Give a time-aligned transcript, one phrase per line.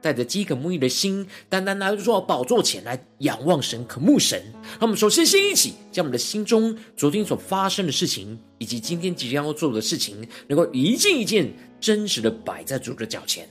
[0.00, 4.40] 带着饥渴慕义的心，单单来到宝座前来仰望神、渴慕神。
[4.62, 13.48] 让我们首先先一起将我们的心中昨天所发生的事情，以及今天即将要做的事情，能够一件一件真实的摆在主的脚前，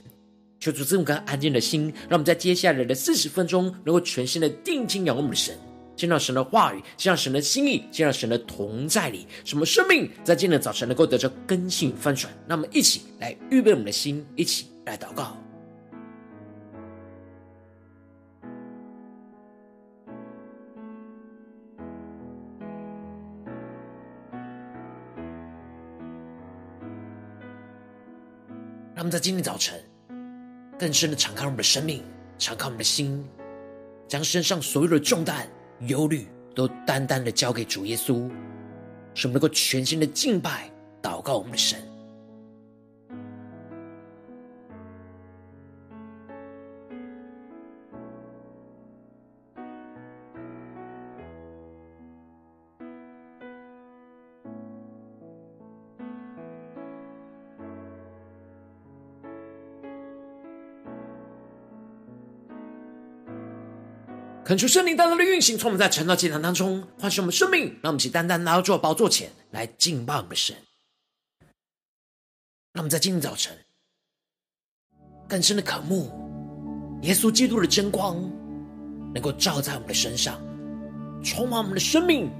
[0.58, 5.56] 求主赐我们安静的心，让我们在接下来的四十分钟，能够全心的定睛仰望我们的神。
[5.96, 12.32] 见到神的话语，见到神的心意，见到神的同在里，什么生命在今天的早晨能够得着更新翻转？
[12.46, 15.36] 那么一起来预备我们的心，一起来祷告。
[28.98, 29.80] 让我们在今天早晨
[30.76, 32.02] 更深的敞开我们的生命，
[32.36, 33.24] 敞开我们的心，
[34.08, 35.48] 将身上所有的重担。
[35.82, 38.28] 忧虑都单单的交给主耶稣，
[39.14, 40.68] 使我们能够全心的敬拜、
[41.00, 41.80] 祷告我们的神。
[64.48, 70.56] 恳求圣灵单单的运行，从我们在晨祷祭坛当中唤醒我们生命，让我们一起单单来到主宝座前来敬拜我们的神。
[72.72, 73.54] 让我们在今天早晨
[75.28, 76.10] 更深的渴慕
[77.02, 78.16] 耶稣基督的真光，
[79.12, 80.40] 能够照在我们的身上，
[81.22, 82.30] 充满我们的生命，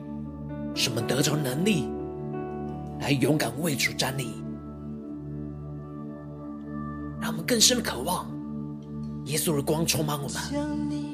[0.74, 1.86] 使我们得着能力
[3.00, 4.32] 来勇敢为主站立。
[7.20, 8.26] 让我们更深的渴望
[9.26, 11.07] 耶稣的光充满我们。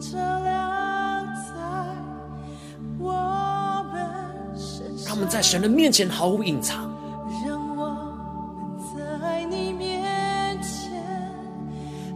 [0.00, 1.52] 照亮在
[2.98, 6.90] 我们身上，让我们在神的面前毫无隐藏。
[7.46, 7.86] 让我
[8.54, 11.02] 们在你面前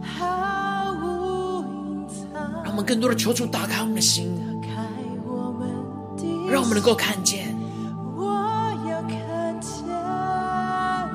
[0.01, 2.41] 毫无隐藏。
[2.63, 4.87] 让我们更多的求主打开我们的心，打开
[5.25, 5.69] 我们
[6.15, 7.55] 的心，让我们能够看见，
[8.15, 8.25] 我
[8.89, 9.83] 要看见，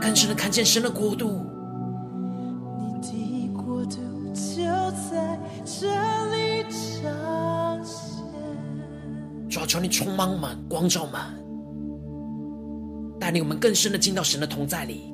[0.00, 1.44] 更深的看见神的国度。
[9.96, 11.34] 充满满光照满，
[13.18, 15.10] 带领我们更深的进到神的同在里，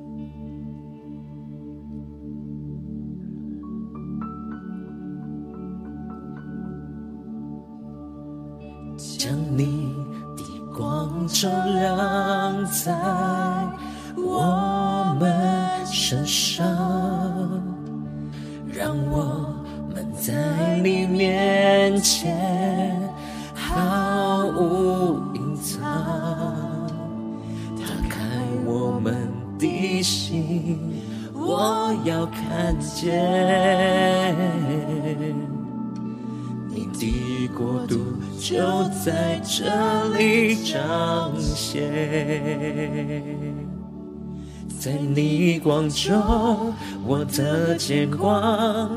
[44.81, 46.75] 在你光中，
[47.07, 48.89] 我的见光；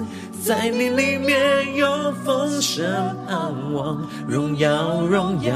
[0.44, 2.84] 在你里面有丰盛
[3.28, 5.54] 盼望，荣耀荣耀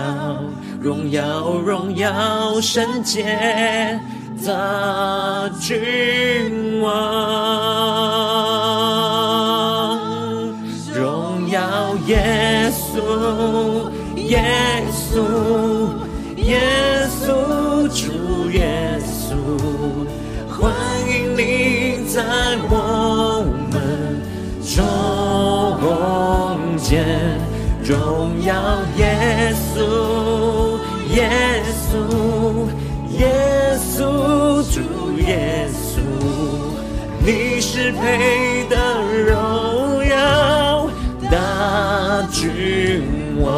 [0.80, 4.00] 荣耀荣耀圣洁
[4.46, 6.90] 的君王，
[10.94, 14.44] 荣耀耶稣耶
[14.92, 14.99] 稣
[24.80, 24.86] 手
[25.82, 27.06] 中间，
[27.84, 28.54] 荣耀
[28.96, 30.80] 耶稣，
[31.14, 31.30] 耶
[31.92, 31.98] 稣，
[33.18, 34.80] 耶稣，主
[35.20, 36.00] 耶稣，
[37.26, 38.78] 你是配得
[39.28, 40.88] 荣耀
[41.30, 43.04] 大君
[43.42, 43.50] 王。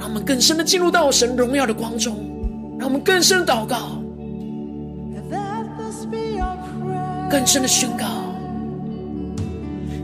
[0.00, 2.16] 让我们更深的进入到神荣耀的光中，
[2.76, 3.93] 让我们更深祷告，
[7.34, 8.04] 更深的宣告，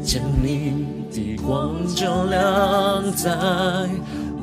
[0.03, 3.31] 将你的光照亮在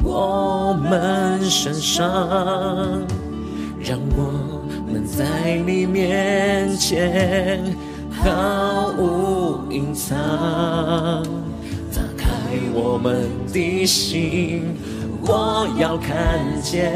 [0.01, 2.07] 我们身上，
[3.77, 7.61] 让我们在你面前
[8.09, 10.17] 毫无隐藏。
[11.93, 12.25] 打开
[12.73, 14.63] 我们的心，
[15.23, 16.93] 我要看见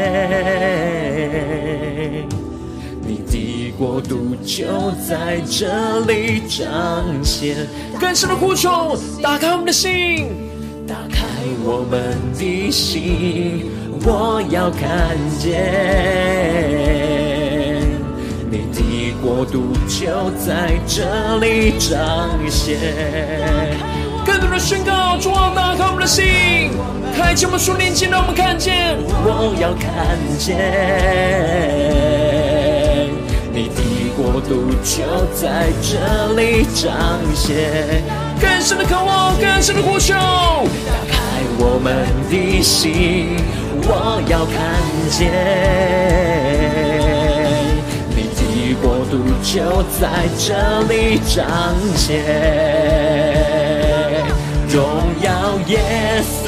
[3.11, 4.63] 你的国度就
[5.05, 7.67] 在这里彰显。
[7.99, 10.29] 更深的呼求，打开我们的心，
[10.87, 11.25] 打开
[11.65, 13.65] 我们的心，
[14.05, 15.49] 我要看见。
[18.49, 22.77] 你的国度就在这里彰显。
[24.25, 26.23] 更多的宣告，主啊，打开我们的心，
[27.13, 28.95] 开启我们属灵眼，让我们看见。
[29.25, 30.55] 我要看见
[33.53, 33.81] 你的
[34.15, 35.03] 国度就
[35.35, 36.91] 在这里彰
[37.35, 38.03] 显。
[38.39, 41.17] 更深的渴望，更深的呼求，打开
[41.59, 43.35] 我们的心，
[43.83, 44.55] 我要看
[45.09, 45.19] 见。
[48.15, 49.13] 你的国度
[49.43, 50.01] 就在
[50.39, 50.47] 这
[50.87, 51.43] 里彰
[51.95, 52.23] 显，
[54.69, 54.79] 荣
[55.21, 55.29] 耀
[55.67, 55.77] 耶
[56.23, 56.47] 稣，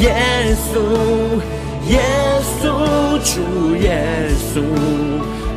[0.00, 0.04] 耶
[0.66, 0.74] 稣，
[1.88, 1.94] 耶
[2.60, 2.64] 稣，
[3.22, 3.30] 主
[3.76, 3.86] 耶
[4.52, 4.54] 稣，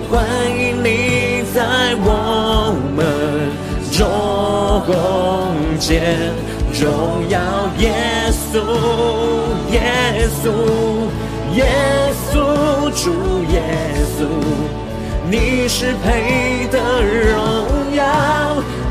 [0.09, 3.05] 欢迎你在我们
[3.91, 4.01] 中
[5.77, 6.33] 间，
[6.73, 7.39] 荣耀
[7.77, 7.93] 耶
[8.33, 8.57] 稣，
[9.71, 10.49] 耶稣，
[11.53, 11.63] 耶
[12.31, 12.33] 稣，
[12.95, 13.61] 主耶
[14.17, 14.25] 稣。
[15.29, 18.03] 你是配得荣耀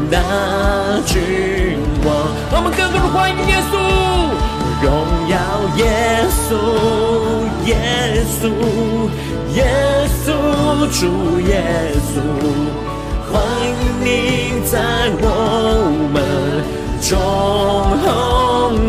[0.08, 2.08] 的君王，
[2.52, 3.74] 我们更多的欢迎耶稣，
[4.80, 5.36] 荣耀
[5.76, 6.54] 耶稣，
[7.66, 7.74] 耶
[8.40, 8.48] 稣，
[9.54, 9.66] 耶
[10.24, 10.30] 稣，
[11.00, 11.64] 主耶
[12.06, 12.20] 稣，
[13.32, 13.68] 欢迎
[14.04, 14.06] 你
[14.70, 14.78] 在
[15.20, 15.24] 我
[16.12, 16.16] 们
[17.02, 17.08] 中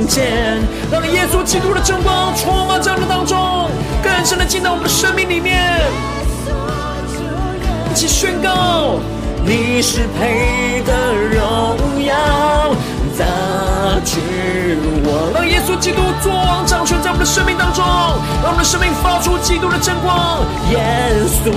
[0.07, 3.67] 间，让耶稣基督的真光充满在我们当中，
[4.03, 5.81] 更深的进到我们的生命里面。
[7.89, 8.99] 一起宣告，
[9.43, 12.75] 你是配得荣耀
[13.19, 14.17] 的君
[15.03, 15.33] 王。
[15.33, 17.83] 让耶稣基督作王掌权在我们的生命当中，
[18.41, 20.39] 让我们的生命发出基督的真光。
[20.71, 20.79] 耶
[21.43, 21.51] 稣，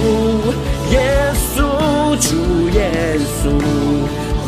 [0.91, 1.63] 耶稣，
[2.19, 3.49] 主耶稣，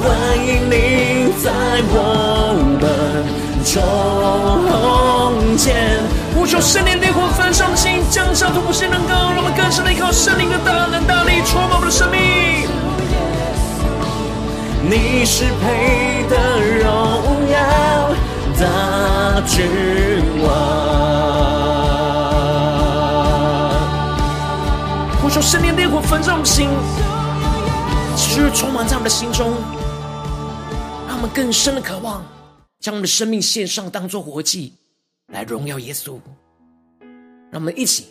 [0.02, 0.10] 欢
[0.44, 1.50] 迎你在
[1.94, 1.96] 我
[2.80, 2.82] 们
[3.64, 3.72] 中
[5.56, 6.02] 间。
[6.34, 12.73] 呼求圣灵烈火焚烧的心，降下突破性能够，让我们更深的依靠圣灵的大能大力，充满我们的生命。
[14.86, 18.14] 你是配得荣耀
[18.58, 19.66] 的君
[20.42, 20.48] 王。
[25.22, 26.68] 呼求圣灵烈火焚烧的心，
[28.14, 29.54] 持续充满在我们的心中，
[31.08, 32.22] 让我们更深的渴望，
[32.80, 34.74] 将我们的生命献上，当作活祭。
[35.32, 36.18] 来荣耀耶稣，
[37.50, 38.08] 让我们一起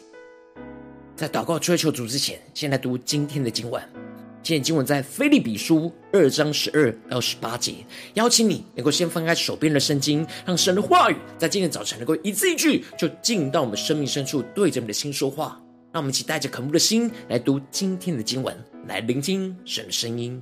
[1.16, 4.03] 在祷告追求主之前，先来读今天的经文。
[4.44, 7.76] 今天经文在腓立比书二章十二到十八节。
[8.16, 15.58] 邀请你能够先翻开手边的圣经，让神的话语在今天早晨能够一字一句就进到我们生命深处，对着你的心说话。
[15.94, 18.54] 让我们一起带着渴慕的心来读今天的经文，
[18.86, 20.42] 来聆听神的声音。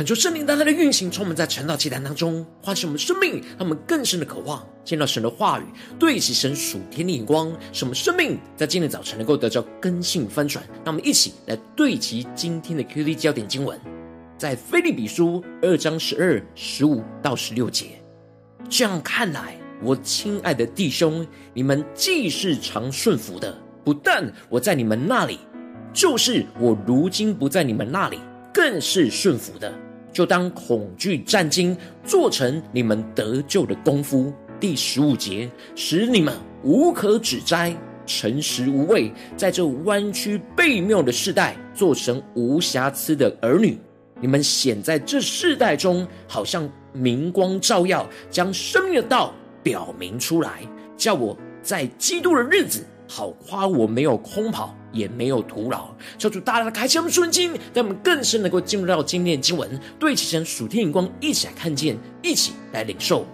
[0.00, 5.64] 恳求圣灵大大的运行，充满在晨祷祭坛当中，唤醒我们生命，让我们更深的渴望见到神的话语，
[5.98, 10.64] 对齐神属天的眼光，使我们生命在今天早晨能够得到更新翻转。
[10.76, 13.78] 让我们一起来对齐今天的 QD 焦点经文，
[14.38, 18.02] 在腓利比书二章十二、十五到十六节。
[18.70, 23.54] 这样看来，我亲爱的弟兄，你们既是常顺服的，
[23.84, 25.40] 不但我在你们那里，
[25.92, 28.18] 就是我如今不在你们那里。
[28.52, 29.72] 更是顺服的，
[30.12, 34.32] 就当恐惧战兢，做成你们得救的功夫。
[34.58, 37.74] 第十五节，使你们无可指摘，
[38.04, 43.78] 诚实无伪，在这弯曲背谬的世代，做成无瑕疵的儿女。
[44.20, 50.60] 你们显在这世代中，好像明光照耀，将生命的道表明出来，
[50.96, 54.76] 叫我在基督的日子，好夸我没有空跑。
[54.92, 63.26] 也没有徒劳，求主大大的开启我们瞬间，让我们更深能够进入到今天的经文，对齐神属天眼光，一起来看见，一起来领受。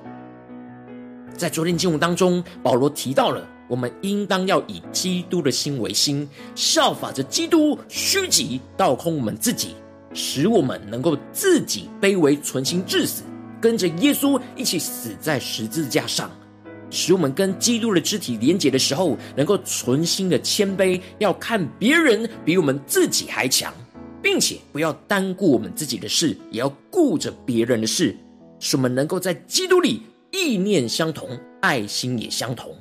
[1.36, 9.74] 在昨天经文当中，保罗提到了，我们应当要以基督的心为心，效法着基督虚己倒空我们自己，
[10.14, 13.22] 使我们能够自己卑微存心至死，
[13.60, 16.30] 跟着耶稣一起死在十字架上。
[16.90, 23.72] 使我们跟基督的肢体连结的时候，能够存心的谦卑，要看别人比我们自己还强，
[24.22, 28.16] 并且不要单顾我们自己的事，也要顾着别人的事。
[28.58, 31.28] 使我们能够在基督里意念相同，
[31.60, 32.74] 爱心也相同，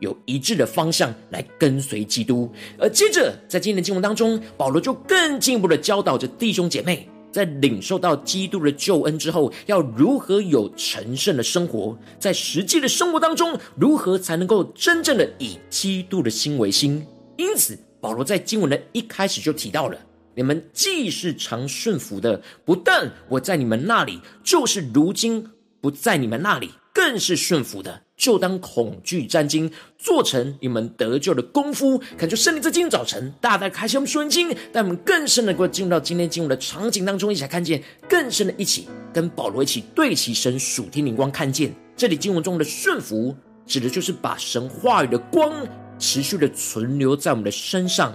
[0.00, 2.50] 有一致的方向来跟随基督。
[2.78, 7.08] 而接着在今天的经文当中，保罗就更进一步的教导着弟兄姐妹。
[7.32, 11.96] 在领受到基督的救恩之后，要如何有成圣的生活？
[12.18, 17.06] 在实际的生活当中，如何才能够真正的以基督的心为心？
[17.36, 19.96] 因此，保罗在经文的一开始就提到了：
[20.34, 25.46] 你们既是常顺服的，不但我在你们那里，就是如今
[25.80, 28.02] 不在你们那里，更是顺服的。
[28.20, 31.98] 就当恐惧战兢，做成你们得救的功夫。
[32.18, 43.34] 恳求圣灵在今天早晨大大开启我们属灵心，带我们更深的能够进入到今天进入的场景当中，一起来看见更深的，一起跟保罗一起对齐神属天灵光，看见这里经文中的顺服，
[43.64, 45.50] 指的就是把神话语的光
[45.98, 48.14] 持续的存留在我们的身上。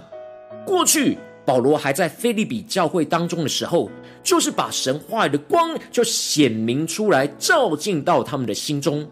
[0.64, 3.90] 过去保罗还在腓立比教会当中的时候，
[4.22, 9.04] 就是把神话语的光就显明出来，照进到他们的心中。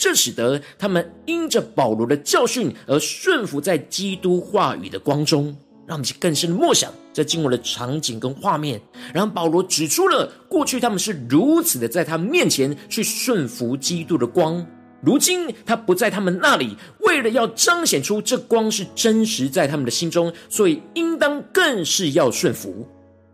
[0.00, 5.54] 这使得他们因着保罗的教训而顺服在基督话语的光中，
[5.86, 8.80] 让我们去更深的默想这经文的场景跟画面。
[9.12, 14.66] 然后保罗指出了过去他们是如此的在他面前去顺服基督的光，
[15.02, 22.88] 如今他不在他们那里，为了要彰显出这光是真实在他们的心中，所以应当更是要顺服。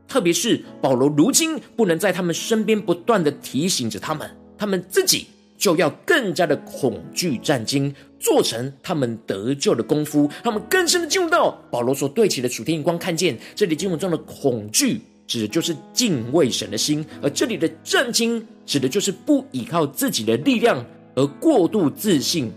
[0.08, 5.28] 特别是保罗如今不能在他们身边不断的提醒着他们，他们自己。
[5.56, 10.30] 就要更加的恐惧战惊，做成他们得救的功夫。
[10.42, 20.84] 他们更深的进入到保罗所对齐的属天眼光，看见这里经文中的恐惧，指的就是敬畏神的心；而这里的战惊，指的就是不依靠自己的力量
[21.14, 22.52] 而过度自信，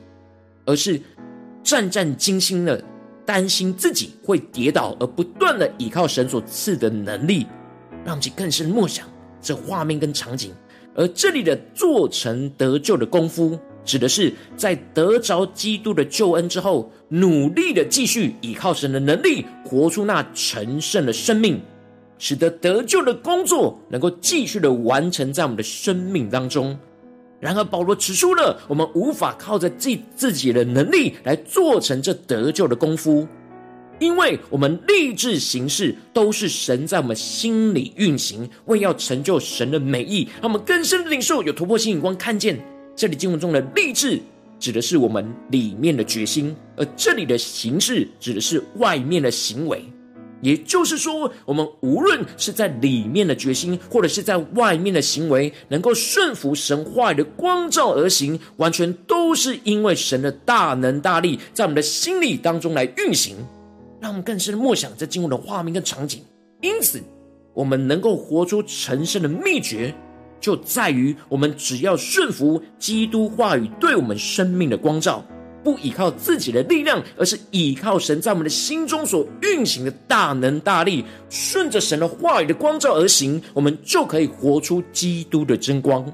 [0.66, 1.02] 而是
[1.64, 2.84] 战战兢兢的
[3.26, 7.46] 担心自己会跌倒，而不断的依靠神所赐的能力，
[8.04, 9.08] 让我们更深默想
[9.42, 10.52] 这画面跟场景。
[11.00, 21.62] 而这里的做成得救的功夫，指的是在得着基督的救恩之后，努力的继续依靠神的能力，活出那成圣的生命，
[22.18, 26.78] 使得得救的工作能够继续的完成在我们的生命当中。
[27.40, 33.26] 然而，保罗指出了我们无法靠着自自己的能力来做成这得救的功夫。
[34.00, 42.60] 因为我们立志行事，都是神在我们心里运行，为要成就神的美意，让我们更深的领受，有突破性眼光，看见
[42.96, 44.20] 这里经文中的立志，
[44.60, 49.84] 指的是我们里面的决心；而这里的形式，指的是外面的行为。
[50.42, 63.36] 也就是说，我们无论是在里面的决心，或者是在外面的行为，能够顺服神话语的光照而行，完全都是因为神的大能大力，在我们的心里当中来运行。
[64.00, 66.24] 让我们更深的默想这经文的画面跟场景。
[66.62, 67.02] 因此，
[67.54, 69.94] 我们能够活出成圣的秘诀，
[70.40, 75.24] 就在于我们只要顺服基督话语对我们生命的光照，
[75.64, 86.06] 不依靠自己的力量，而是依靠神在我们的心中所运行的大能大力，顺着神的话语的光照而行，我们就可以活出基督的真光。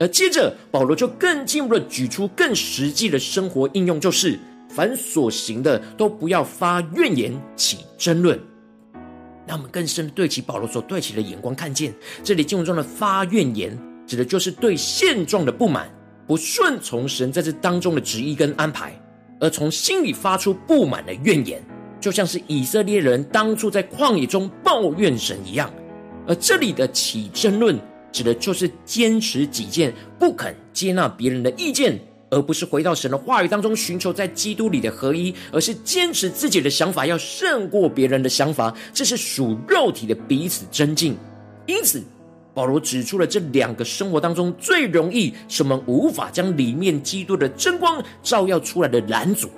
[0.00, 4.38] 而接着，保罗就更进一步的举出更实际的生活应用，就是。
[4.74, 8.38] 凡所行的，都不要发怨言、起争论。
[9.46, 15.88] 让我们更深对齐保罗所对齐的眼光，看见这里经文中的发怨言，指的就是对现状的不满，
[16.26, 18.98] 不顺从神在这当中的旨意跟安排，
[19.38, 21.62] 而从心里发出不满的怨言，
[22.00, 25.72] 就像是以色列人当初在旷野中抱怨神一样。
[26.26, 27.78] 而这里的起争论，
[28.10, 32.00] 指的就是坚持己见，不肯接纳别人的意见。
[32.34, 41.16] 而不是回到神的话语当中寻求在基督里的合一，而是坚持自己的想法要胜过别人的想法，这是属肉体的彼此争竞。
[41.66, 42.02] 因此，
[42.52, 49.48] 保罗指出了这两个生活当中最容易使我们无法将里面基督的真光照耀出来的拦阻。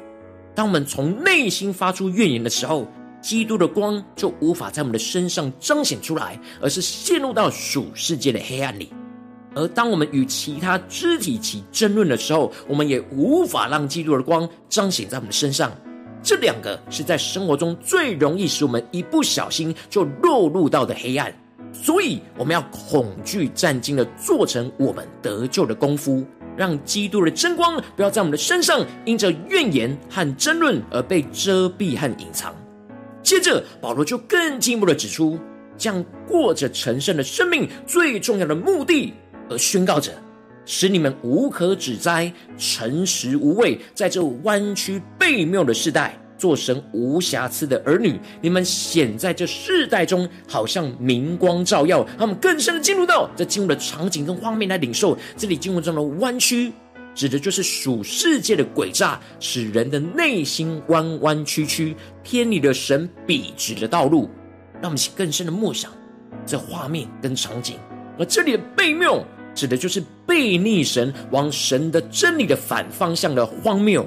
[0.55, 2.87] 当我们从内心发出怨言的时候，
[3.23, 8.93] 基督的光就无法在我们的身上彰显出来，而是陷入到属世界的黑暗里。
[9.57, 15.73] 而当我们与其他肢体起争论的时候，我们也无法让基督的光彰显在我们身上。
[16.23, 21.35] 这两个是在生活中最容易使我们一不小心就落入到的黑暗。
[21.73, 26.25] 所以，我们要恐惧战兢的做成我们得救的功夫，
[26.57, 32.55] 让基督的真光不要在我们的身上因着怨言和争论而被遮蔽和隐藏。
[33.23, 35.39] 接着，保罗就更进一步的指出，
[35.79, 39.13] 这样过着成圣的生命最重要的目的。
[39.49, 40.13] 而宣告着，
[40.65, 48.19] 使你们无可指摘、诚实无畏，在这弯曲悖谬的世代，做神无瑕疵的儿女。
[48.41, 52.05] 你们显在这世代中，好像明光照耀。
[52.19, 55.17] 他们更深的进入到这进入的场景跟画面来领受。
[55.37, 56.73] 这里进入中的弯曲，
[57.15, 64.29] 指的就是属世界的诡诈，使人的内心弯弯曲曲，偏离了神笔直的道路。
[64.83, 65.91] 让我们更深的默想
[66.45, 67.77] 这画面跟场景。
[68.19, 69.25] 而这里的悖谬。
[69.57, 74.07] 指的就是背逆神、往神的真理的反方向的荒谬。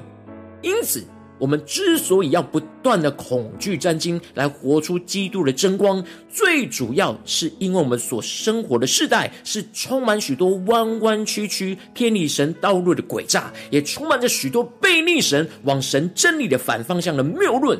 [0.62, 1.04] 因此，
[1.38, 17.78] 我们之所以要不断的恐惧战兢，来活出基督的真光，最主要是因为我们所生活的世代是充满许多弯弯曲曲、偏离神道路的诡诈，也充满着许多背逆神、往神真理的反方向的谬论。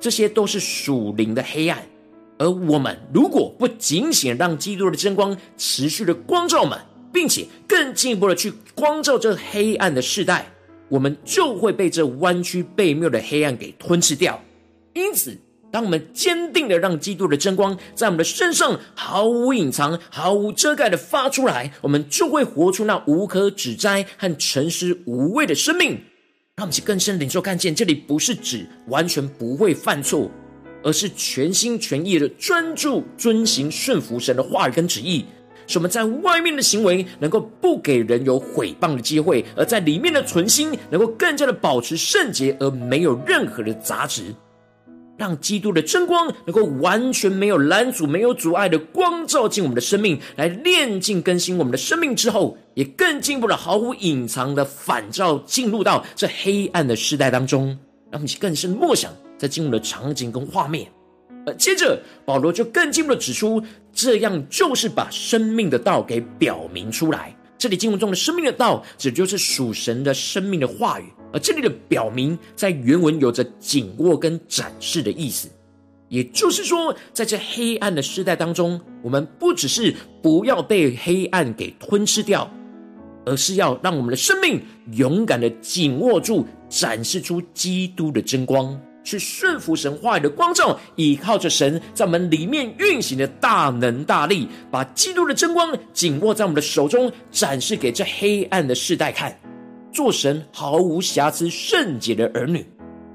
[0.00, 1.80] 这些都是属灵的黑暗。
[2.38, 10.50] 而我们如果不警醒，让基督的真光持续的光照满，并且更进一步的去光照这黑暗的世代，
[10.88, 14.42] 我们就会被这弯曲背谬的黑暗给吞噬掉。
[14.94, 15.36] 因此，
[15.70, 25.98] 当我们坚定的让基督的真光在我们的身上毫无隐藏、毫无遮盖的发出来，我们就会活出那无可指摘和诚实无畏的生命。
[26.56, 30.30] 让我们去更深领受看见，这里不是指完全不会犯错，
[30.82, 35.24] 而是全心全意的专注遵行顺服神的话语跟旨意。
[35.66, 44.34] 使我们在外面的行为能够不给人有毁谤的机会，而在里面的存心能够更加的保持圣洁，而没有任何的杂质，
[45.16, 57.66] 让基督的真光能够完全没有拦阻、没有阻碍的光照进我们的生命，来炼净更新我们的生命之后，也更进一步的毫无隐藏的反照进入到这黑暗的世代当中，
[58.10, 60.90] 让我们更深默想在进入的场景跟画面。
[61.46, 67.36] 而接着，保罗就更进一步的指出，这样就是把生命的道给表明出来。
[67.58, 71.04] 这里经文中的生命的道，指就是属神的生命的话语。
[71.32, 75.48] 而这里的表明，在原文有着紧握跟展示的意思。
[76.08, 82.50] 也就是说，在这黑暗的时代当中，我们不只是不要被黑暗给吞噬掉，
[83.24, 84.60] 而是要让我们的生命
[84.92, 88.78] 勇敢的紧握住，展示出基督的真光。
[89.04, 99.36] 去顺服神话语的光照，依靠着神在我们里面运行的大能大力，把基督的真光紧握在我们的手中，展示给这黑暗的世代看，
[99.92, 102.64] 做神毫无瑕疵圣洁的儿女，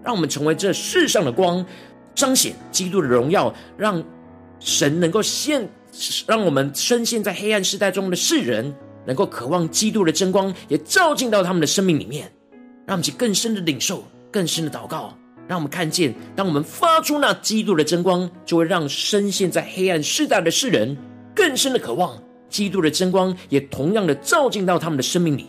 [0.03, 1.65] 让我们成为这世上的光，
[2.13, 4.03] 彰显基督的荣耀，让
[4.59, 5.69] 神能够现，
[6.27, 12.31] 让我们深陷在黑暗世代中的世人，能够渴望基督的真光，也照进到他们的生命里面，
[12.85, 15.17] 让我们去更深的领受，更深的祷告。
[15.47, 20.97] 让我们看见，当我们发出那基督的真光，就会让深陷在黑暗世代的世人
[21.33, 25.47] 更深的渴望基督的真光，也同样的照进到他们的生命里。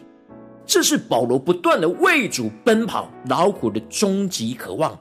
[0.65, 4.97] 这是保罗不断的为主奔跑、劳苦的终极渴望，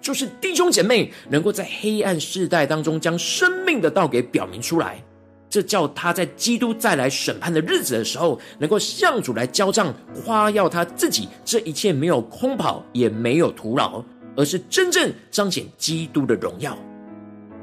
[0.00, 5.02] 就是弟兄姐妹能够在黑暗世代当中将生命的道给表明出来。
[5.50, 14.02] 这叫他在基督再来审判的日子的时候，能够向主来交账，夸耀他自己这一切没有空跑，也没有徒劳。
[14.36, 16.76] 而是真正彰显基督的荣耀。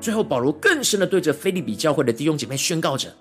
[0.01, 3.13] 最后，保罗更深的对着腓利比教会的弟兄姐妹宣告着：“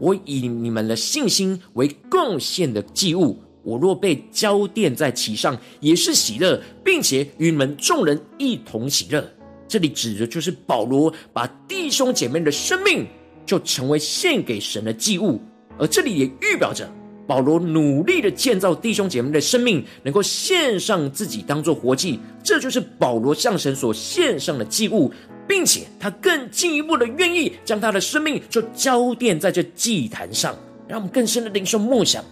[0.00, 9.24] 我以你们的信心为贡献的祭物，我若被浇奠在其上，也是喜乐，并且与你们众人一同喜乐。
[9.68, 13.06] 这里指的就是保罗把弟兄姐妹的生命
[13.46, 15.40] 就成为献给神的祭物，
[15.78, 16.90] 而这里也预表着
[17.26, 25.12] 保罗努力的建造弟兄姐妹的生命，能够献上自己当做活祭，这就是保罗向神所献上的祭物，
[25.48, 30.54] 并且他更进一步的愿意将他的生命就浇奠在这祭坛上，
[30.86, 32.22] 让我们更深的领受梦想。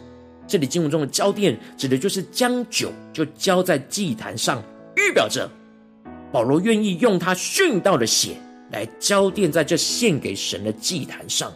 [0.47, 4.63] 这里经文中的浇奠，指的就是将酒就浇在祭坛上，
[4.97, 5.49] 预表着。
[6.31, 8.31] 保罗愿意用他殉道的血
[8.71, 11.53] 来浇奠在这献给神的祭坛上。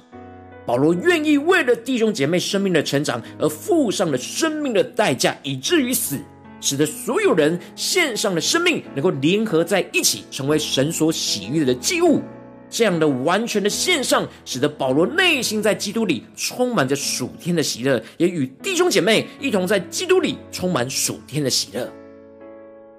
[0.66, 6.18] 保罗愿意为了弟兄姐妹生命的成长而付上了生命的代价，以至于死，
[6.61, 12.20] 使得所有人献上的生命能够联合在一起，成为神所喜悦的祭物。
[12.68, 21.88] 这样的完全的献上，使得保罗内心在基督里充满着属天的喜乐，也与弟兄姐妹一同在基督里充满属天的喜乐。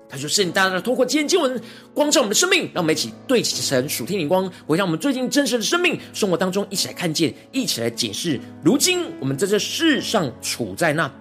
[0.10, 1.62] 他说：“圣大大的透过今天经文
[1.94, 8.40] 光照我们的生命，让我们一起对齐神属天灵光，回到我们最近真实的生命生活当中，一起来看见，一起来解释。
[8.64, 11.12] 如今我们在这世上处在那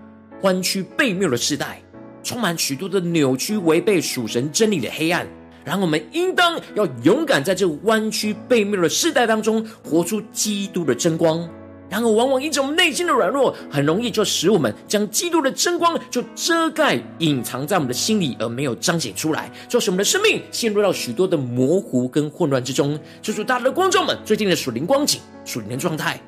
[0.43, 1.83] 弯曲背谬的世代，
[2.23, 5.27] 充满许多的扭曲违背属神真理的黑暗。
[5.65, 11.47] 然后我们应当要勇敢在这弯曲背谬的世代当中，活出基督的真光。”
[11.89, 22.99] 然而，往往因着我们内心的软弱，很容易就使我们将基督的真光就遮盖、隐藏在我们的心里，而没有彰显出来，就使我们的生命陷入到许多的模糊跟混乱之中。
[23.23, 26.21] 求主大家的光照们最近的属灵光景、属灵的状态，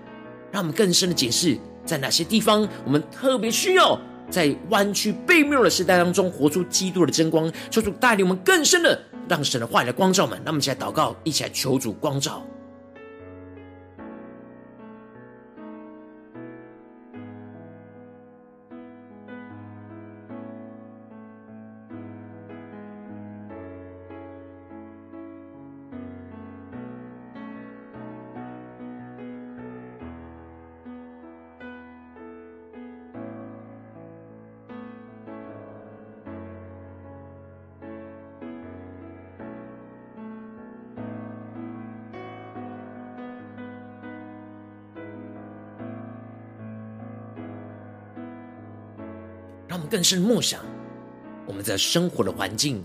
[0.52, 3.98] 让我们更深的解释，在哪些地方我们特别需要
[4.30, 7.52] 在弯曲悖谬的时代当中活出基督的真光。
[7.68, 8.96] 求主带领我们更深的
[9.28, 10.38] 让神的话语来光照们。
[10.44, 12.46] 让我们一起来祷告，一起来求主光照。
[49.98, 50.64] 更深默想，
[51.44, 52.84] 我们在生活的环境，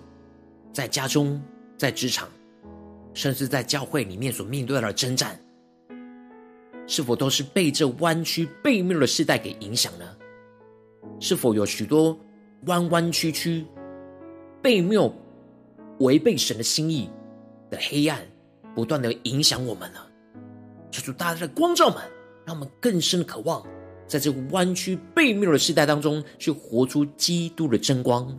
[0.73, 1.39] 在家中、
[1.77, 2.27] 在职场，
[3.13, 5.39] 甚至在教会里面所面对的征战，
[6.87, 10.05] 是否都是被这弯曲背谬的世代给影响呢？
[11.19, 12.19] 是否有许多
[12.65, 13.63] 弯弯曲曲、
[14.59, 15.13] 背谬、
[15.99, 17.07] 违背神的心意
[17.69, 18.25] 的黑暗，
[18.73, 19.99] 不断的影响我们呢？
[20.89, 21.97] 求主大大的光照们，
[22.43, 23.63] 让我们更深的渴望。
[24.07, 28.37] 在这个弯曲悖谬的时代当中，去活出基督的真光。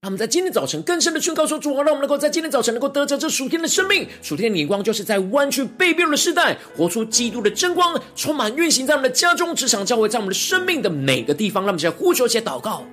[0.00, 4.08] 让我们在今天早晨更深的宣告说：主啊，让我们能够在今天早晨能够得着这属天的生命。
[4.22, 11.64] 属天的眼光，就是在弯曲悖谬的时代，活出基督的真光，充满运行在我们的家中、职场、教会，在我们的生命的每个地方。
[11.64, 12.84] 让我们在呼求、且祷告。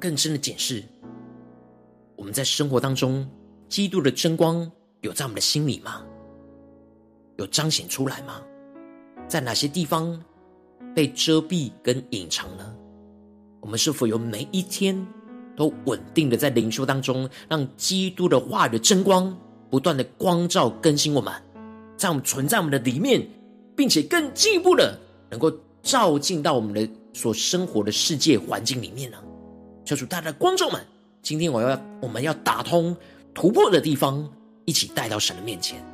[0.00, 0.82] 更深的检视，
[2.16, 3.28] 我们在生活当中，
[3.68, 4.68] 基督的真光
[5.02, 6.02] 有在我们的心里吗？
[7.36, 8.40] 有彰显出来吗？
[9.28, 10.18] 在哪些地方
[10.94, 12.74] 被遮蔽跟隐藏呢？
[13.60, 15.06] 我们是否有每一天
[15.54, 19.36] 都稳定的在灵修当中，让基督的话语的真光
[19.70, 21.32] 不断的光照更新我们，
[21.96, 23.28] 在我们存在我们的里面，
[23.76, 24.98] 并且更进一步的
[25.30, 29.18] 能够照进到我们的所生活的世界环境里面呢？
[29.90, 30.80] 求主大家的观众们，
[31.20, 32.96] 今天我要我们要打通
[33.34, 34.24] 突破的地方，
[34.64, 35.84] 一起带到神的面前。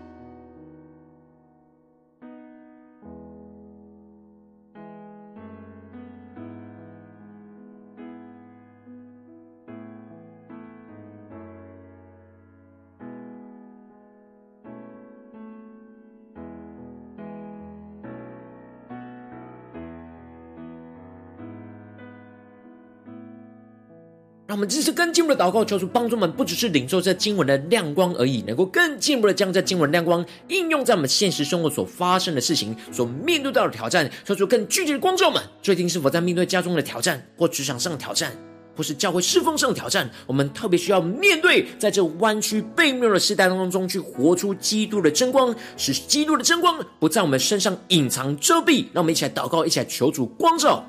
[24.56, 34.10] 我们这次更进一步的祷告，求主帮助我们，不只是领受这经文的亮光而已，能够更进一步的将这经文亮光应用在我们现实生活所发生的事情、所面对到的挑战。
[34.24, 38.32] 求主更具体的光照们，最近是否在面对家中的挑战，或职场上的挑战，
[38.74, 40.08] 或是教会侍奉上的挑战？
[40.26, 48.86] 我们特别需要面对，在这弯曲悖谬的时代当中，去活出基督的真光，使基督的真光不在我们身上隐藏遮蔽。
[48.94, 50.82] 让我们一起来祷告，一起来求主光照。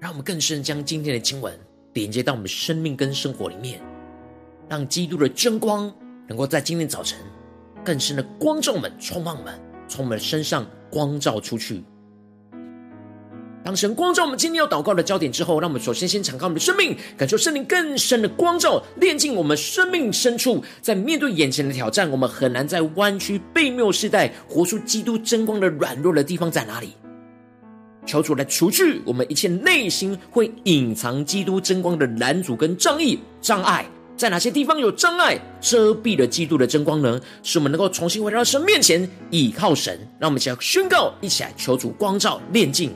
[0.00, 1.52] 让我们更深将今天的经文
[1.94, 3.80] 连接到我们的生命跟生活里面，
[4.68, 5.92] 让基督的真光
[6.28, 7.18] 能够在今天早晨
[7.84, 11.82] 更深的光照我们、充满我们，从我们身上光照出去。
[13.64, 20.62] 当神光照我们今天要祷告的焦点之后，让我们首先先敞开我们的生命，感受圣灵更深的光照，炼进我们生命深处。
[20.80, 26.94] 在面对眼前的挑战，我们很难在弯曲悖谬世代活出基督真光的软弱的地方在哪里？
[28.08, 33.16] 求主来除去我们一切内心会隐藏基督真光的拦阻跟障碍。
[33.42, 37.20] 障碍在哪些地方有障碍遮蔽了基督的真光呢？
[37.42, 39.96] 使我们能够重新回到神面前，倚靠神。
[40.18, 42.90] 让我们一起来宣告，一起来求主光照炼净。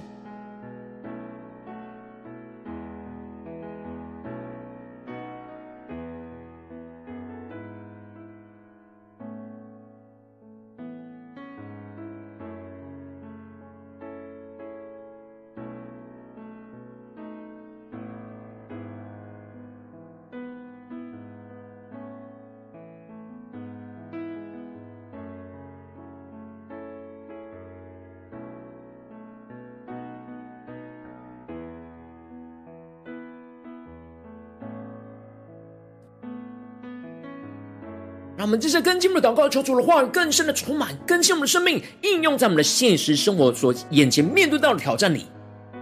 [38.52, 45.24] 们接着跟进我们的祷告，求主的话语更深的充满，更新我们的生命，应用在我们的现实生活所眼前面对到的挑战里。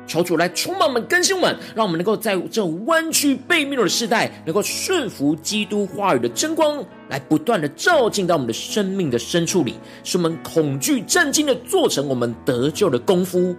[0.07, 13.57] 求主来充满我们，更新我们，让我们能够在这弯曲悖谬的世代，能够顺服基督话语的真光，来不断的照进到我们的生命的深处里，使我们恐惧震惊的做成我们得救的功夫。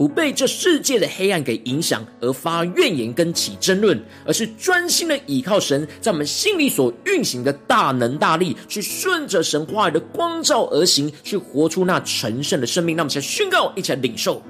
[0.00, 12.96] 不被这世界的黑暗给影响而发怨言跟起争论，而是专心的倚靠神在我们心里所运行的大能大力，去顺着神话语的光照而行，去活出那神圣的生命。
[12.96, 14.42] 那么，一起来宣告，一起来领受。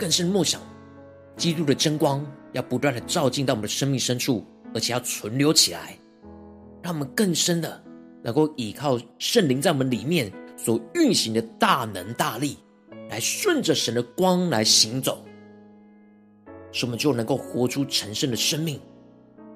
[0.00, 0.58] 更深默想，
[1.36, 5.94] 基督的真光要不断的照进到我们的生命深处，而且要存留起来，
[6.82, 7.84] 让我们更深的
[8.24, 12.56] 能够依靠圣灵在我们里面所运行的大能大力，
[13.10, 15.22] 来顺着神的光来行走，
[16.72, 18.80] 使我们就能够活出成圣的生命，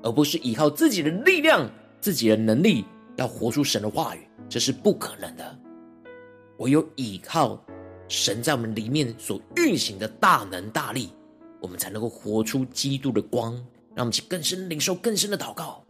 [0.03, 1.67] 而不是依靠自己的力量、
[2.03, 2.85] 自己的能力
[3.17, 5.59] 要活出神的话语，这是不可能的。
[6.59, 7.59] 唯有依靠。
[8.09, 11.11] 神在我们里面所运行的大能大力，
[11.61, 13.55] 我们才能够活出基督的光。
[13.95, 15.85] 让我们去更深领受更深的祷告。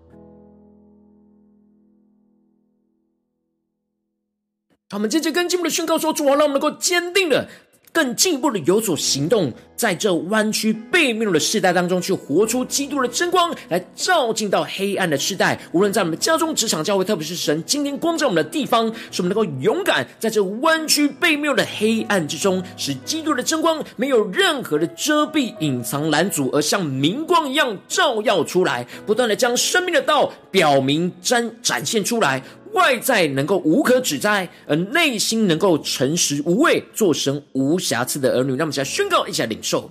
[4.90, 7.48] 他们接着跟进步的宣告说：“主啊，让我们能够坚定的。”
[7.94, 15.56] 更进一步的有所行动，在这弯曲悖谬的世代当中，去活出基督的真光，来照进到黑暗的世代。
[15.70, 32.42] 无论在我们家中、职场、教会，特别是神今天光照我们的地方，使我们能够勇敢在这弯曲悖谬的黑暗之中，使基督的真光没有任何的遮蔽、隐藏、拦阻，而像明光一样照耀出来，不断的将生命的道表明、展展现出来。
[32.74, 38.50] 外在能够无可指摘，而内心能够诚实无畏，做神无瑕疵的儿女。
[38.50, 39.90] 让我们一起来宣告，一下领受。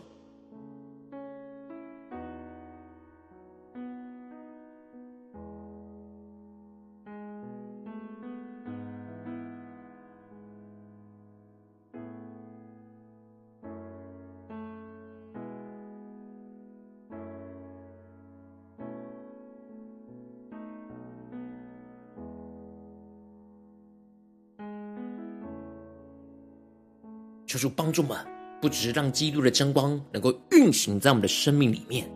[27.54, 28.18] 求主帮助我们，
[28.60, 32.10] 不只是让基督的真光能够运行在我们的生命里面，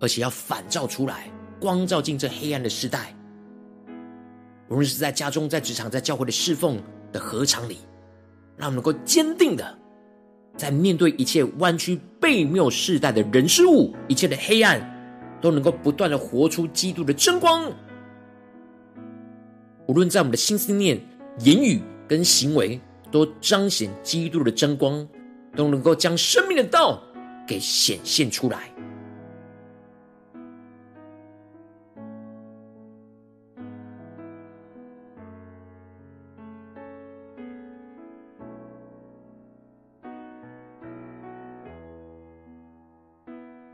[0.00, 1.28] 而且要反照出来，
[1.60, 3.12] 光照进这黑暗的时代。
[4.68, 6.80] 无论是在家中、在职场、在教会的侍奉
[7.12, 7.78] 的合场里，
[8.56, 9.76] 让我们能够坚定的，
[10.56, 14.80] 在面对一切弯曲悖谬世代的人事物、一切的黑暗，
[15.40, 17.72] 都能够不断的活出基督的真光。
[19.88, 20.96] 无论在我们的心思念、
[21.40, 22.80] 言语跟行为。
[23.14, 25.08] 都彰显基督的真光，
[25.54, 27.00] 都能够将生命的道
[27.46, 28.68] 给显现出来。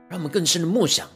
[0.07, 1.09] 让我们更深的默想、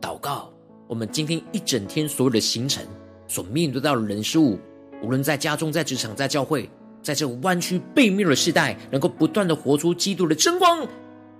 [0.00, 0.50] 祷告，
[0.86, 2.82] 我们今天一整天所有的行程
[3.28, 4.58] 所面对到的人事物，
[5.02, 6.70] 无论在家中、在职场、在教会，
[7.06, 10.84] 在这弯曲背面的时代，能够不断的活出基督的真光，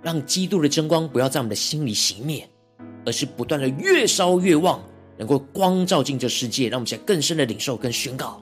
[0.01, 2.49] 让基督的真光不要在我们的心里熄灭，
[3.05, 4.81] 而是不断的越烧越旺，
[5.17, 8.41] 能够光照进这世界，让我们现在更深的领受跟宣告。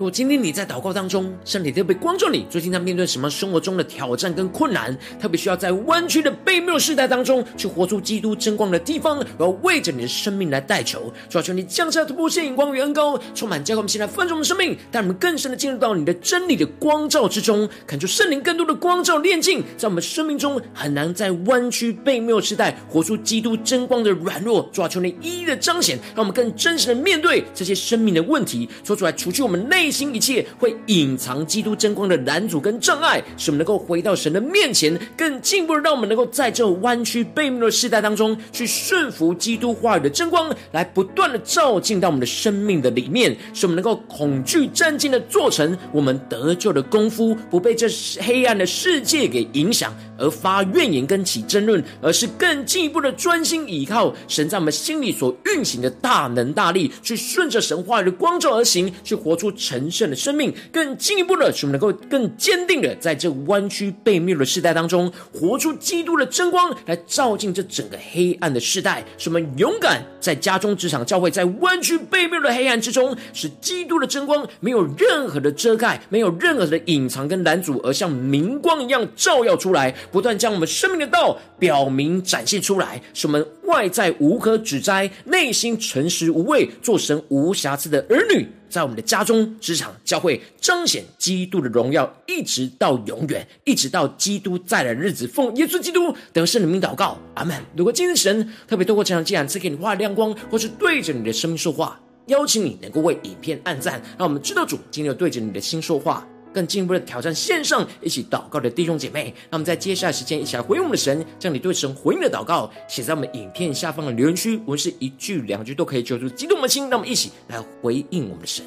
[0.00, 29.89] 如果今天你在祷告当中，身体特别光照你，最近在面对什么生活中的挑战跟困难，特别需要在弯曲的背谬世代当中去活出基督真光的地方，我要为着你的生命来代求，主要求你降下突破性眼光与恩膏，充满教灌我们现在丰盛的生命，带我们更深的进入到你的真理的光照之中，恳求圣灵更多的光照炼净，在我们生命中很难在弯曲背谬世代活出基督真光的软弱，主要求你一一的彰显，让我们更真实的面对这些生命的问题，说出来除去我们内。
[29.90, 47.88] 心一切会隐藏基督真光的拦阻跟障碍，使我们能够回到神的面前，更进一步让我们能够在这弯曲悖谬的世代当中，去顺服基督话语的真光，来不断的照进到我们的生命的里面，使我们能够恐惧战兢的做成我们得救的功夫，不被这
[48.20, 49.94] 黑暗的世界给影响。
[50.20, 60.52] 而发怨言跟起争论，而是更进一步的专心倚靠神在我们心里所运行的大能大力，去顺着神话语的光照而行，去活出成神圣的生命。
[60.72, 69.04] 更进一步的，使我们能够更坚定的在这弯曲悖谬的世代当中，活出基督的真光，来照进这整个黑暗的世代。
[69.16, 79.94] 使我们勇敢在家中、职场、教会，在弯曲悖谬的黑暗之中，使基督的真光没有任何的遮盖，没有任何的隐藏跟拦阻，而像明光一样照耀出来。
[80.10, 95.26] 不断将我们生命的道表明展现出来，使我们外在无可指摘，内心诚实无畏，做神无瑕疵的儿女，在我们的家中、职场、教会彰显基督的荣耀，一直到永远，一直到基督再来的日子。
[95.26, 97.60] 奉耶稣基督得胜的名祷告，阿门。
[97.76, 106.26] 如果今天神特别透过这场祭坛赐给你画亮光，或是对着你的生命说话，邀请你能够为影片按赞，让我们知道主今天对着你的心说话。
[106.52, 118.64] 更进一步的挑战线上一起祷告的弟兄姐妹，那么在接下来时间一起来回应我们的神，将你对神回应的祷告写在我们影片下方的留言区，我们是一句两句都可以，求助激动我们的心，那么一起来回应我们的神。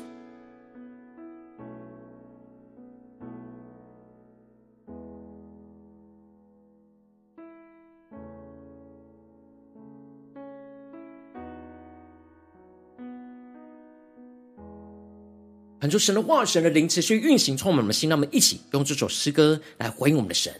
[15.83, 18.09] 恳求神的话，神的灵持续运行，充满我们的心。
[18.09, 20.53] 让我们一起用这首诗歌来回应我们的神，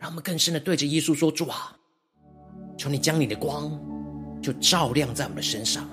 [0.00, 1.76] 让我们更深的对着耶稣说：“主啊，
[2.78, 3.78] 求你将你的光
[4.40, 5.86] 就照亮在我们的身上，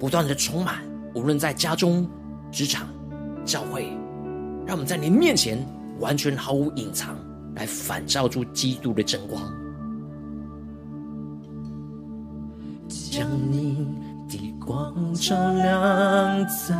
[0.00, 0.82] 不断的充满，
[1.14, 2.10] 无论在家中、
[2.50, 2.88] 职场、
[3.44, 3.84] 教会，
[4.66, 5.64] 让我们在你面前
[6.00, 7.16] 完全毫无隐藏，
[7.54, 9.40] 来反照出基督的真光，
[12.88, 13.86] 将你。”
[14.70, 16.76] 光照亮在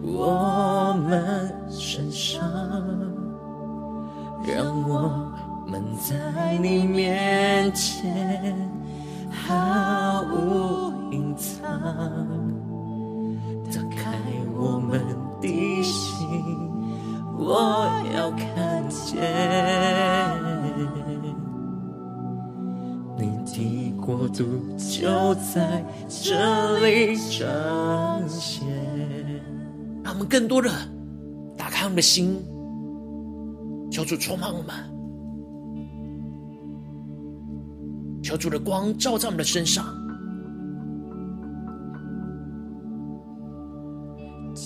[0.00, 2.40] 我们身上，
[4.46, 5.32] 让我
[5.66, 8.54] 们在你面前
[9.32, 11.68] 毫无隐藏。
[13.72, 14.12] 打开
[14.54, 15.00] 我们
[24.78, 28.66] 就在这里彰显。
[30.02, 30.70] 让我们更多的
[31.56, 32.42] 打开我们的心，
[33.90, 34.74] 求主充满我们，
[38.22, 39.84] 求主的光照在我们的身上，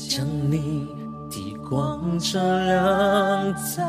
[0.08, 0.86] 将你
[1.30, 3.84] 的光照亮在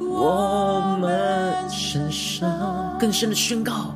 [0.00, 3.95] 我们身上，更深的宣告，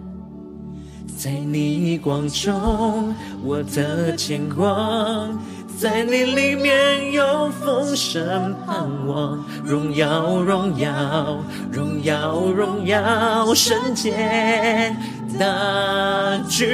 [1.23, 3.13] 在你光中，
[3.43, 5.29] 我的牵挂。
[5.77, 11.37] 在你里面有丰盛盼望，荣耀荣耀
[11.71, 14.95] 荣耀荣耀圣洁
[15.39, 16.65] 大君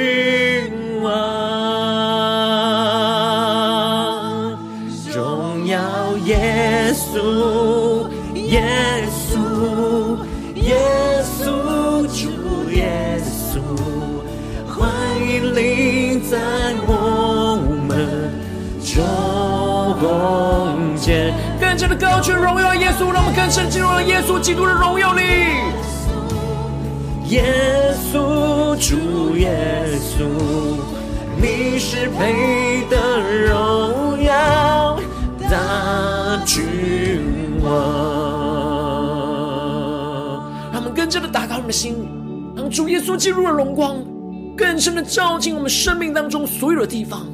[1.02, 1.12] 王，
[21.78, 25.22] 更加的高举荣耀耶稣，让我们更深进入了耶稣基督的荣耀里。
[27.28, 30.24] 耶稣，主耶稣，
[31.40, 34.98] 你是配得荣耀
[35.48, 37.22] 大君
[37.62, 37.70] 王。
[40.72, 41.94] 让我们更加的打开我们的心，
[42.56, 43.98] 让主耶稣进入了荣光，
[44.56, 47.24] 更深的照进我们生命当中所有的地方。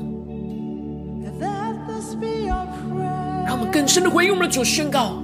[3.85, 5.23] 更深的回应我们的主宣告，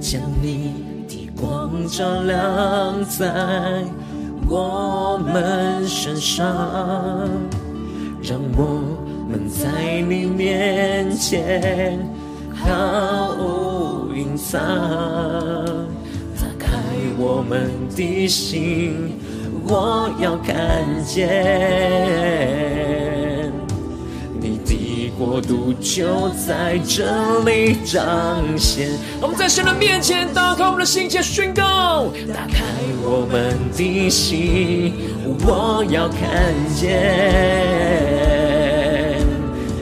[0.00, 0.74] 将你
[1.06, 3.84] 的光照亮在
[4.48, 6.44] 我们身上，
[8.20, 8.98] 让我
[9.30, 11.96] 们在你面前
[12.52, 14.60] 毫无隐藏，
[16.34, 16.72] 打开
[17.16, 19.12] 我们的心，
[19.64, 22.99] 我要看见。
[25.20, 28.88] 国度就在这里彰显。
[29.20, 32.64] 我们在神的面前打开我们的心，前宣告：打开
[33.02, 34.94] 我们的心，
[35.44, 36.88] 我要看见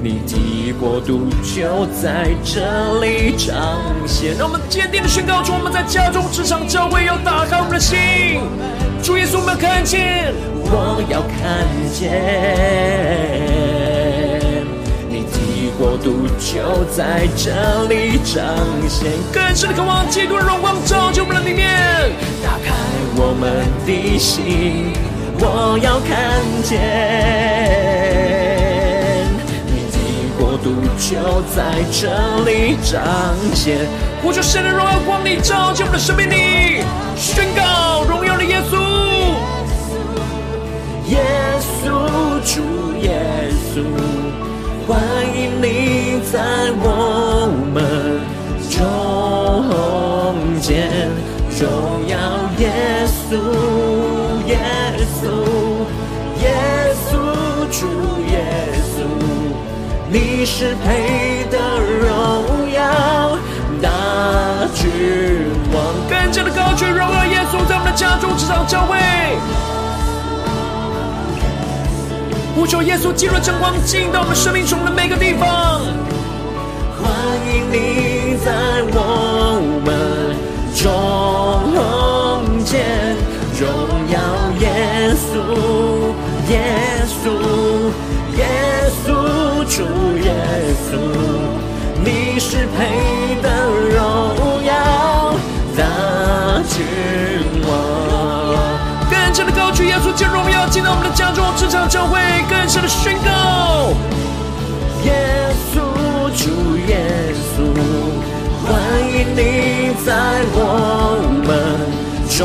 [0.03, 3.78] 你的国度就在这里彰
[4.09, 4.34] 显。
[4.36, 7.97] 让我们坚定的宣告主：我们在家中、职场、教会要打开我们的心。
[9.05, 10.34] 主耶稣，我们看见，
[10.64, 11.64] 我要看
[11.95, 13.57] 见。
[15.78, 18.42] 国度就在这里彰
[18.88, 21.70] 显，更深的渴望基督的荣光照进我们的里面，
[22.42, 22.74] 打开
[23.14, 24.92] 我们的心，
[25.38, 26.80] 我要看见。
[29.68, 29.96] 你的
[30.36, 31.14] 国度就
[31.54, 31.56] 在
[31.92, 32.10] 这
[32.44, 32.98] 里彰
[33.54, 33.78] 显。
[34.20, 36.82] 呼求神的荣耀光你照进我们的生命里，
[37.14, 38.74] 宣告荣耀的耶稣，
[41.06, 41.22] 耶
[41.62, 41.86] 稣
[42.44, 42.60] 主
[43.00, 43.80] 耶稣。
[45.61, 46.38] 你在
[46.80, 48.20] 我们
[48.70, 48.76] 中
[50.61, 51.11] 间，
[51.59, 52.16] 荣耀
[52.59, 52.70] 耶
[53.28, 53.34] 稣，
[54.46, 54.56] 耶
[55.18, 55.24] 稣，
[56.40, 56.46] 耶
[57.11, 57.11] 稣，
[57.72, 57.80] 主
[58.30, 58.34] 耶
[58.94, 59.02] 稣，
[60.09, 61.59] 你是配得
[62.00, 63.36] 荣耀
[63.82, 63.90] 大
[64.74, 65.76] 君王。
[66.09, 68.97] 更加的高举荣耀耶稣，在我们的家中、职场、教会。
[72.68, 75.80] 求耶稣进入真光，进到我们生命中的每个地方。
[77.00, 77.10] 欢
[77.48, 78.52] 迎你在
[78.92, 79.56] 我
[79.86, 80.36] 们
[80.76, 80.84] 中
[82.66, 83.16] 间，
[83.58, 83.66] 荣
[84.12, 84.20] 耀
[84.60, 84.68] 耶
[85.16, 85.32] 稣，
[86.50, 86.60] 耶
[87.08, 87.24] 稣，
[88.36, 88.44] 耶
[89.00, 89.08] 稣，
[89.64, 89.82] 主
[90.22, 90.28] 耶
[90.84, 90.92] 稣，
[92.04, 92.76] 你是配
[93.40, 93.48] 得
[100.78, 103.90] 进到我们的家中、职场、教会，更深的宣告：
[105.02, 105.80] 耶稣，
[106.38, 107.66] 主耶稣，
[108.62, 108.70] 欢
[109.10, 110.14] 迎你在
[110.54, 111.50] 我们
[112.30, 112.38] 中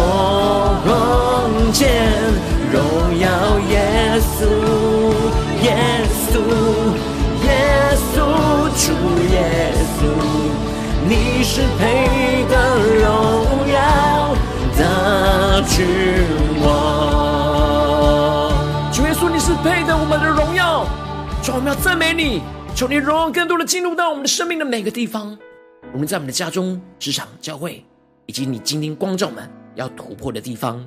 [1.71, 1.93] 间，
[2.71, 2.81] 荣
[3.19, 3.29] 耀
[3.69, 4.49] 耶稣，
[5.61, 5.77] 耶
[6.34, 6.34] 稣，
[7.45, 7.47] 耶
[8.15, 8.17] 稣，
[8.81, 8.97] 主
[9.29, 9.38] 耶
[9.93, 10.01] 稣，
[11.07, 12.51] 你是配得
[12.97, 13.05] 荣
[13.71, 14.34] 耀
[14.75, 14.81] 的
[15.67, 16.43] 君。
[21.56, 22.41] 我们，要赞美你，
[22.76, 25.38] 求你荣耀更多的进入到我们的生命的每个地方。
[25.93, 27.86] 我们在我们的家中、职场、教会，
[28.26, 30.84] 以及你今天光照们要突破的地方。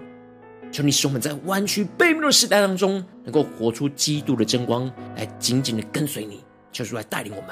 [0.73, 6.43] 求你使我们在弯曲背面的时代当中，能够活出基督的真光，来紧紧的跟随你，
[6.73, 7.51] 求主来带领我们。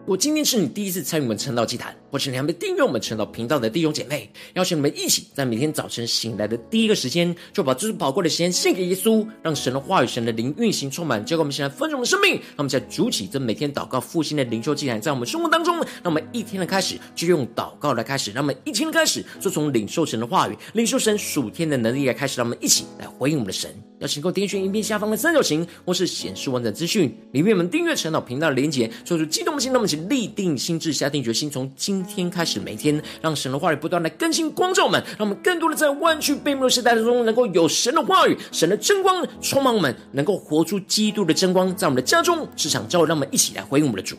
[0.00, 12.32] 如果今天是你第一次参与我们晨祷祭坛，或是你还没订阅我们晨祷频道的弟兄姐妹，邀请你们一起在每天早晨醒来的第一个时间，就把这最宝贵的时间献给耶稣，让神的话语、神的灵运行充满，交给我们现在丰盛的生命。
[12.32, 23.70] 让我们在主起这每天祷告复兴的灵修祭坛，在我们生活当中，让我们一天的开始就用祷告来开始，让我们一天的开始就从领受神的话语、领受神属天的能力来开始，让我们一起来回应我们的神。
[24.00, 44.16] 邀请各位点选影片下方的三角形，或是显示完整资讯里面我们订阅晨祷频道的连结，说出激动的心，让我们一起立定心智，下定决心，从今天开始，每天让神的话语不断来更新光照我们，让我们更多的在弯曲悖谬的时代当中，能够有神的话语、神的真光充满我们，能够活出基督的真光，在我们的家中、职场、教会，让我们一起来回应我们的主。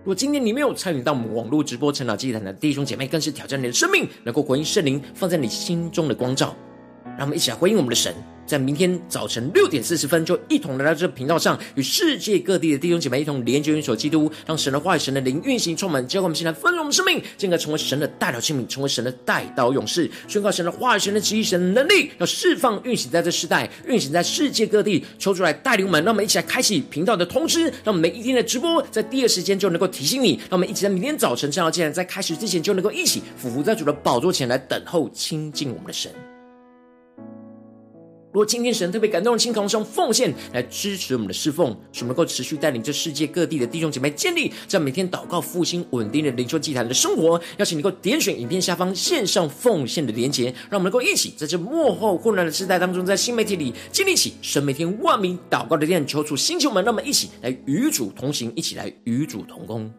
[0.00, 6.54] 如果今天你没有参与到我们网络直播晨祷祭坛的弟兄姐妹，更是挑战你的生命，能够回应圣灵放在你心中的光照，
[7.16, 8.14] 让我们一起来回应我们的神。
[8.46, 36.12] 在明天早晨六点四十分，就一同来到这个频道上，与世界各地的弟兄姐妹一同连接、元首基督，让神的话语、神的灵运行充满，教灌我们现在丰盛我们生命，进而成为神的代表器皿，成为神的代祷勇士，宣告神的话语、神的旨意、神的能力，要释放、运行在这世代，运行在世界各地，抽出来带领我们，让我们一起来开启频道的通知，让我们每一天的直播在第二时间就能够提醒你，让我们一起在明天早晨正好，竟然在开始之前就能够一起俯伏在主的宝座前来等候亲近我们的神。
[38.36, 47.40] 如果今天神特别感动的心，同时用奉献来支持我们的侍奉，使我们能够持续带领这世界各地的弟兄姐妹建立在每天祷告复兴稳定的灵修祭坛的生活。
[47.56, 59.90] 邀请能够点选影片下方线上奉献的连结，让我们能够一起在这幕后混乱的时代当中，在新媒体里建立起神每天万名祷告的殿，求主星球们，让我们一起来与主同行，一起来与主同工。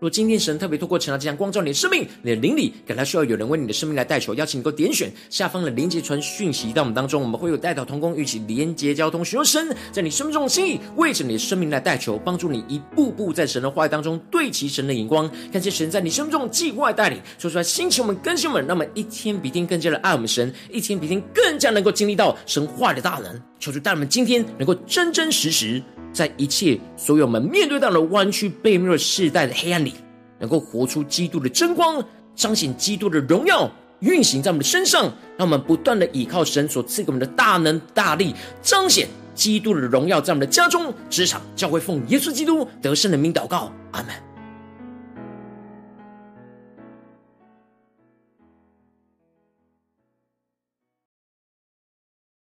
[0.00, 25.80] 若今天神特别透过晨祷这样光照你的生命，你的灵里感到需要有人为你的生命来代求，邀请你够点选下方的连结传讯息到我们当中，我们会有代祷同工一起连结交通，寻求神在你生命中的心意，为着你的生命来代求，帮助你一步步在神的话语当中对齐神的眼光，看见神在你生命中的计划带领，说出来心情我们更新们，那么一天比一天更加的爱我们神，一天比一天更加能够经历到神话的大能，求主带我们今天能够真真实实。
[26.12, 29.94] 在一切所有我们面对到的弯曲悖谬的世代的黑暗里，
[30.40, 32.04] 能够活出基督的真光，
[32.34, 35.04] 彰显基督的荣耀，运行在我们的身上，
[35.36, 39.06] 让我们不断的倚靠神所赐给我们的大能大力，彰显
[39.36, 44.29] 基督的荣耀在我们的家中、职场、教会，奉耶稣基督得胜的名祷告，阿门。